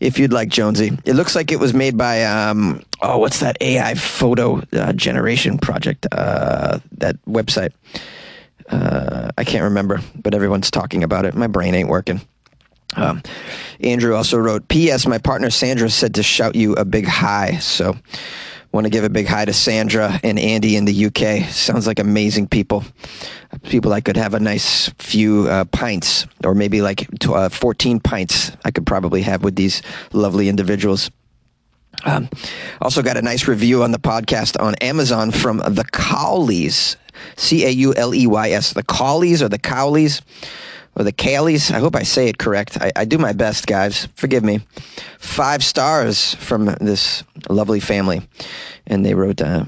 if 0.00 0.18
you'd 0.18 0.32
like, 0.32 0.48
Jonesy. 0.48 0.98
It 1.04 1.14
looks 1.14 1.34
like 1.34 1.52
it 1.52 1.60
was 1.60 1.72
made 1.72 1.96
by 1.96 2.24
um, 2.24 2.82
oh, 3.00 3.18
what's 3.18 3.40
that 3.40 3.56
AI 3.60 3.94
photo 3.94 4.60
uh, 4.72 4.92
generation 4.92 5.58
project? 5.58 6.06
Uh, 6.10 6.80
that 6.98 7.16
website. 7.26 7.72
Uh, 8.68 9.30
I 9.38 9.44
can't 9.44 9.62
remember, 9.62 10.00
but 10.16 10.34
everyone's 10.34 10.72
talking 10.72 11.04
about 11.04 11.24
it. 11.24 11.34
My 11.34 11.46
brain 11.46 11.74
ain't 11.74 11.88
working. 11.88 12.20
Um, 12.96 13.22
Andrew 13.80 14.14
also 14.14 14.38
wrote, 14.38 14.66
P.S. 14.68 15.06
My 15.06 15.18
partner 15.18 15.50
Sandra 15.50 15.88
said 15.88 16.14
to 16.16 16.22
shout 16.22 16.56
you 16.56 16.74
a 16.74 16.84
big 16.84 17.06
hi. 17.06 17.58
So, 17.58 17.96
want 18.76 18.84
to 18.84 18.90
give 18.90 19.04
a 19.04 19.08
big 19.08 19.26
hi 19.26 19.42
to 19.42 19.54
Sandra 19.54 20.20
and 20.22 20.38
Andy 20.38 20.76
in 20.76 20.84
the 20.84 21.06
UK. 21.06 21.48
Sounds 21.50 21.86
like 21.86 21.98
amazing 21.98 22.46
people. 22.46 22.84
People 23.62 23.94
I 23.94 24.02
could 24.02 24.18
have 24.18 24.34
a 24.34 24.38
nice 24.38 24.90
few 24.98 25.48
uh, 25.48 25.64
pints, 25.64 26.26
or 26.44 26.54
maybe 26.54 26.82
like 26.82 27.08
uh, 27.26 27.48
14 27.48 28.00
pints 28.00 28.52
I 28.66 28.70
could 28.70 28.84
probably 28.84 29.22
have 29.22 29.42
with 29.42 29.56
these 29.56 29.80
lovely 30.12 30.50
individuals. 30.50 31.10
Um, 32.04 32.28
also 32.82 33.02
got 33.02 33.16
a 33.16 33.22
nice 33.22 33.48
review 33.48 33.82
on 33.82 33.92
the 33.92 33.98
podcast 33.98 34.60
on 34.62 34.74
Amazon 34.76 35.30
from 35.30 35.56
the 35.56 35.86
Cauleys, 35.92 36.96
C 37.36 37.64
A 37.64 37.70
U 37.70 37.94
L 37.94 38.14
E 38.14 38.26
Y 38.26 38.50
S. 38.50 38.74
The 38.74 38.82
Cauleys 38.82 39.40
or 39.40 39.48
the 39.48 39.58
Cauleys 39.58 40.20
or 40.96 41.04
the 41.04 41.12
Caleys. 41.12 41.70
I 41.70 41.78
hope 41.78 41.94
I 41.94 42.02
say 42.02 42.28
it 42.28 42.38
correct. 42.38 42.78
I, 42.80 42.90
I, 42.96 43.04
do 43.04 43.18
my 43.18 43.32
best, 43.32 43.66
guys. 43.66 44.08
Forgive 44.14 44.42
me. 44.42 44.60
Five 45.18 45.62
stars 45.62 46.34
from 46.36 46.66
this 46.80 47.22
lovely 47.48 47.80
family, 47.80 48.22
and 48.86 49.04
they 49.04 49.14
wrote. 49.14 49.40
Uh, 49.40 49.66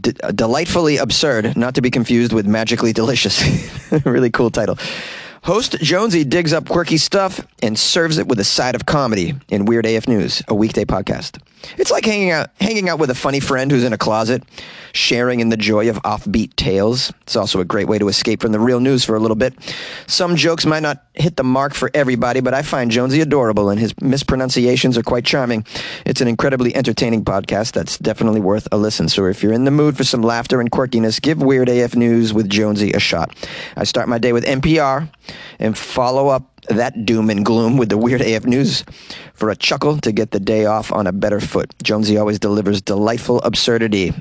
D- 0.00 0.12
delightfully 0.34 0.96
absurd, 0.96 1.56
not 1.56 1.76
to 1.76 1.82
be 1.82 1.90
confused 1.90 2.32
with 2.32 2.46
magically 2.46 2.92
delicious. 2.92 3.44
really 4.04 4.30
cool 4.30 4.50
title. 4.50 4.76
Host 5.44 5.78
Jonesy 5.82 6.24
digs 6.24 6.54
up 6.54 6.66
quirky 6.66 6.96
stuff 6.96 7.46
and 7.62 7.78
serves 7.78 8.16
it 8.16 8.26
with 8.26 8.40
a 8.40 8.44
side 8.44 8.74
of 8.74 8.86
comedy 8.86 9.34
in 9.50 9.66
Weird 9.66 9.84
AF 9.84 10.08
News, 10.08 10.42
a 10.48 10.54
weekday 10.54 10.86
podcast. 10.86 11.38
It's 11.76 11.90
like 11.90 12.06
hanging 12.06 12.30
out 12.30 12.48
hanging 12.60 12.88
out 12.88 12.98
with 12.98 13.10
a 13.10 13.14
funny 13.14 13.40
friend 13.40 13.70
who's 13.70 13.84
in 13.84 13.92
a 13.92 13.98
closet, 13.98 14.42
sharing 14.94 15.40
in 15.40 15.50
the 15.50 15.56
joy 15.58 15.90
of 15.90 15.96
offbeat 16.02 16.56
tales. 16.56 17.12
It's 17.22 17.36
also 17.36 17.60
a 17.60 17.64
great 17.64 17.88
way 17.88 17.98
to 17.98 18.08
escape 18.08 18.40
from 18.40 18.52
the 18.52 18.60
real 18.60 18.80
news 18.80 19.04
for 19.04 19.16
a 19.16 19.18
little 19.18 19.34
bit. 19.34 19.54
Some 20.06 20.36
jokes 20.36 20.64
might 20.64 20.82
not 20.82 21.04
hit 21.14 21.36
the 21.36 21.44
mark 21.44 21.74
for 21.74 21.90
everybody, 21.94 22.40
but 22.40 22.54
I 22.54 22.62
find 22.62 22.90
Jonesy 22.90 23.20
adorable 23.20 23.68
and 23.68 23.78
his 23.78 23.94
mispronunciations 24.00 24.96
are 24.96 25.02
quite 25.02 25.24
charming. 25.24 25.66
It's 26.06 26.20
an 26.20 26.28
incredibly 26.28 26.74
entertaining 26.74 27.24
podcast 27.24 27.72
that's 27.72 27.98
definitely 27.98 28.40
worth 28.40 28.66
a 28.72 28.78
listen. 28.78 29.08
So 29.08 29.26
if 29.26 29.42
you're 29.42 29.52
in 29.52 29.64
the 29.64 29.70
mood 29.70 29.96
for 29.96 30.04
some 30.04 30.22
laughter 30.22 30.60
and 30.60 30.70
quirkiness, 30.70 31.20
give 31.20 31.42
Weird 31.42 31.68
AF 31.68 31.96
News 31.96 32.32
with 32.32 32.48
Jonesy 32.48 32.92
a 32.92 33.00
shot. 33.00 33.34
I 33.76 33.84
start 33.84 34.08
my 34.08 34.18
day 34.18 34.32
with 34.32 34.44
NPR 34.44 35.08
and 35.58 35.76
follow 35.76 36.28
up 36.28 36.60
that 36.68 37.04
doom 37.04 37.30
and 37.30 37.44
gloom 37.44 37.76
with 37.76 37.88
the 37.88 37.98
Weird 37.98 38.20
AF 38.20 38.44
News 38.44 38.84
for 39.34 39.50
a 39.50 39.56
chuckle 39.56 39.98
to 39.98 40.12
get 40.12 40.30
the 40.30 40.40
day 40.40 40.64
off 40.64 40.92
on 40.92 41.06
a 41.06 41.12
better 41.12 41.40
foot. 41.40 41.74
Jonesy 41.82 42.16
always 42.16 42.38
delivers 42.38 42.80
delightful 42.80 43.40
absurdity. 43.42 44.12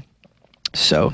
So, 0.76 1.14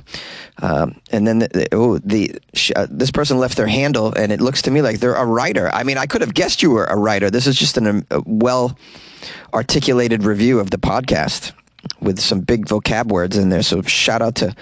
um, 0.61 0.99
and 1.11 1.27
then 1.27 1.39
the, 1.39 1.47
the, 1.49 1.67
oh, 1.73 1.97
the 1.97 2.39
uh, 2.75 2.87
this 2.89 3.11
person 3.11 3.39
left 3.39 3.57
their 3.57 3.67
handle, 3.67 4.13
and 4.13 4.31
it 4.31 4.39
looks 4.39 4.61
to 4.63 4.71
me 4.71 4.81
like 4.81 4.99
they're 4.99 5.15
a 5.15 5.25
writer. 5.25 5.69
I 5.73 5.83
mean, 5.83 5.97
I 5.97 6.05
could 6.05 6.21
have 6.21 6.33
guessed 6.33 6.61
you 6.61 6.71
were 6.71 6.85
a 6.85 6.95
writer. 6.95 7.29
This 7.29 7.45
is 7.45 7.57
just 7.57 7.77
an, 7.77 7.87
um, 7.87 8.05
a 8.09 8.21
well 8.25 8.77
articulated 9.53 10.23
review 10.23 10.59
of 10.59 10.69
the 10.69 10.77
podcast 10.77 11.51
with 11.99 12.19
some 12.19 12.39
big 12.39 12.67
vocab 12.67 13.07
words 13.07 13.37
in 13.37 13.49
there. 13.49 13.61
So, 13.61 13.81
shout 13.81 14.21
out 14.21 14.35
to 14.35 14.55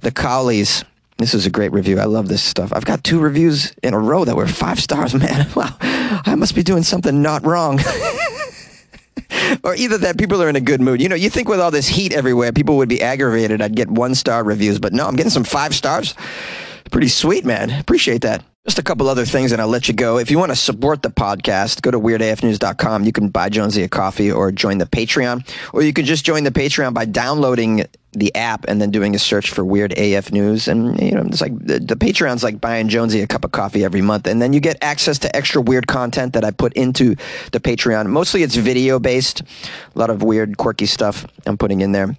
the 0.00 0.12
Cauleys 0.12 0.84
this 1.18 1.34
is 1.34 1.46
a 1.46 1.50
great 1.50 1.72
review. 1.72 1.98
I 2.00 2.04
love 2.04 2.28
this 2.28 2.42
stuff. 2.42 2.72
I've 2.72 2.84
got 2.84 3.04
two 3.04 3.20
reviews 3.20 3.72
in 3.82 3.94
a 3.94 3.98
row 3.98 4.24
that 4.24 4.36
were 4.36 4.46
five 4.46 4.80
stars, 4.80 5.14
man. 5.18 5.48
Wow. 5.54 5.76
I 5.80 6.34
must 6.36 6.54
be 6.54 6.62
doing 6.62 6.82
something 6.82 7.22
not 7.22 7.44
wrong. 7.44 7.78
or 9.64 9.74
either 9.74 9.98
that 9.98 10.18
people 10.18 10.42
are 10.42 10.48
in 10.48 10.56
a 10.56 10.60
good 10.60 10.80
mood. 10.80 11.00
You 11.00 11.08
know, 11.08 11.14
you 11.14 11.30
think 11.30 11.48
with 11.48 11.60
all 11.60 11.70
this 11.70 11.88
heat 11.88 12.12
everywhere, 12.12 12.52
people 12.52 12.76
would 12.78 12.88
be 12.88 13.02
aggravated. 13.02 13.62
I'd 13.62 13.76
get 13.76 13.90
one 13.90 14.14
star 14.14 14.44
reviews, 14.44 14.78
but 14.78 14.92
no, 14.92 15.06
I'm 15.06 15.16
getting 15.16 15.30
some 15.30 15.44
five 15.44 15.74
stars. 15.74 16.14
Pretty 16.90 17.08
sweet, 17.08 17.44
man. 17.44 17.70
Appreciate 17.70 18.22
that. 18.22 18.44
Just 18.64 18.78
a 18.78 18.82
couple 18.84 19.08
other 19.08 19.24
things, 19.24 19.50
and 19.50 19.60
I'll 19.60 19.66
let 19.66 19.88
you 19.88 19.94
go. 19.94 20.18
If 20.18 20.30
you 20.30 20.38
want 20.38 20.52
to 20.52 20.56
support 20.56 21.02
the 21.02 21.10
podcast, 21.10 21.82
go 21.82 21.90
to 21.90 21.98
weirdafnews.com. 21.98 23.02
You 23.02 23.10
can 23.10 23.28
buy 23.28 23.48
Jonesy 23.48 23.82
a 23.82 23.88
coffee 23.88 24.30
or 24.30 24.52
join 24.52 24.78
the 24.78 24.86
Patreon, 24.86 25.44
or 25.72 25.82
you 25.82 25.92
can 25.92 26.04
just 26.04 26.24
join 26.24 26.44
the 26.44 26.52
Patreon 26.52 26.94
by 26.94 27.04
downloading 27.04 27.86
the 28.12 28.32
app 28.36 28.66
and 28.68 28.80
then 28.80 28.92
doing 28.92 29.16
a 29.16 29.18
search 29.18 29.50
for 29.50 29.64
Weird 29.64 29.98
AF 29.98 30.30
News. 30.30 30.68
And, 30.68 31.00
you 31.00 31.10
know, 31.10 31.22
it's 31.22 31.40
like 31.40 31.58
the, 31.58 31.80
the 31.80 31.96
Patreon's 31.96 32.44
like 32.44 32.60
buying 32.60 32.86
Jonesy 32.86 33.20
a 33.20 33.26
cup 33.26 33.44
of 33.44 33.50
coffee 33.50 33.82
every 33.82 34.00
month. 34.00 34.28
And 34.28 34.40
then 34.40 34.52
you 34.52 34.60
get 34.60 34.78
access 34.80 35.18
to 35.20 35.34
extra 35.34 35.60
weird 35.60 35.88
content 35.88 36.34
that 36.34 36.44
I 36.44 36.52
put 36.52 36.72
into 36.74 37.16
the 37.50 37.58
Patreon. 37.58 38.06
Mostly 38.06 38.44
it's 38.44 38.54
video 38.54 39.00
based, 39.00 39.40
a 39.40 39.98
lot 39.98 40.08
of 40.08 40.22
weird, 40.22 40.56
quirky 40.56 40.86
stuff 40.86 41.26
I'm 41.46 41.58
putting 41.58 41.80
in 41.80 41.90
there 41.90 42.14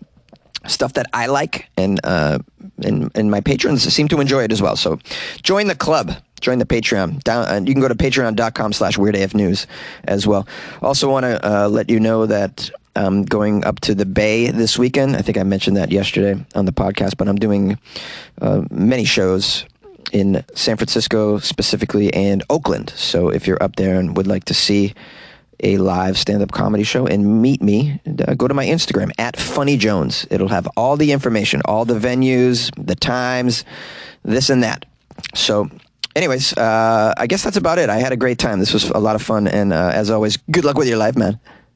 stuff 0.65 0.93
that 0.93 1.07
I 1.13 1.25
like, 1.25 1.69
and 1.77 1.99
uh, 2.03 2.39
and 2.83 3.11
and 3.15 3.29
my 3.29 3.41
patrons 3.41 3.83
seem 3.93 4.07
to 4.07 4.21
enjoy 4.21 4.43
it 4.43 4.51
as 4.51 4.61
well. 4.61 4.75
So, 4.75 4.99
join 5.41 5.67
the 5.67 5.75
club. 5.75 6.13
Join 6.43 6.59
the 6.59 6.65
Patreon. 6.65 7.23
Down, 7.23 7.47
uh, 7.47 7.61
you 7.65 7.73
can 7.73 7.81
go 7.81 7.87
to 7.87 7.95
patreon.com 7.95 8.73
slash 8.73 8.97
weirdafnews 8.97 9.65
as 10.03 10.27
well. 10.27 10.45
Also 10.81 11.09
want 11.09 11.23
to 11.23 11.39
uh, 11.41 11.69
let 11.69 11.89
you 11.89 12.01
know 12.01 12.25
that 12.25 12.69
I'm 12.97 13.23
going 13.23 13.63
up 13.63 13.79
to 13.81 13.95
the 13.95 14.05
Bay 14.05 14.51
this 14.51 14.77
weekend. 14.77 15.15
I 15.15 15.21
think 15.21 15.37
I 15.37 15.43
mentioned 15.43 15.77
that 15.77 15.89
yesterday 15.89 16.45
on 16.53 16.65
the 16.65 16.73
podcast, 16.73 17.15
but 17.15 17.29
I'm 17.29 17.37
doing 17.37 17.79
uh, 18.41 18.63
many 18.69 19.05
shows 19.05 19.63
in 20.11 20.43
San 20.53 20.75
Francisco 20.75 21.39
specifically 21.39 22.13
and 22.13 22.43
Oakland. 22.49 22.89
So 22.89 23.29
if 23.29 23.47
you're 23.47 23.63
up 23.63 23.77
there 23.77 23.97
and 23.97 24.17
would 24.17 24.27
like 24.27 24.43
to 24.45 24.53
see 24.53 24.93
a 25.61 25.77
live 25.77 26.17
stand-up 26.17 26.51
comedy 26.51 26.83
show 26.83 27.07
and 27.07 27.41
meet 27.41 27.61
me, 27.61 28.01
uh, 28.27 28.33
go 28.33 28.49
to 28.49 28.53
my 28.53 28.65
Instagram 28.65 29.11
at 29.17 29.39
Funny 29.39 29.77
Jones. 29.77 30.27
It'll 30.29 30.49
have 30.49 30.67
all 30.75 30.97
the 30.97 31.13
information, 31.13 31.61
all 31.63 31.85
the 31.85 31.97
venues, 31.97 32.69
the 32.75 32.95
times, 32.95 33.63
this 34.23 34.49
and 34.49 34.61
that. 34.61 34.83
So, 35.33 35.69
anyways, 36.15 36.53
uh, 36.53 37.13
I 37.17 37.27
guess 37.27 37.43
that's 37.43 37.57
about 37.57 37.79
it. 37.79 37.89
I 37.89 37.97
had 37.97 38.11
a 38.11 38.17
great 38.17 38.37
time. 38.37 38.59
This 38.59 38.73
was 38.73 38.89
a 38.89 38.99
lot 38.99 39.15
of 39.15 39.21
fun, 39.21 39.47
and 39.47 39.73
uh, 39.73 39.91
as 39.93 40.09
always, 40.09 40.37
good 40.51 40.65
luck 40.65 40.77
with 40.77 40.87
your 40.87 40.97
life, 40.97 41.15
man. 41.15 41.39